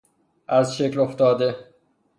ازشکل 0.47 0.99
افتاده 0.99 1.67